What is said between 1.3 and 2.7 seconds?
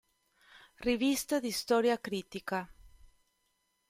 di Storia Critica".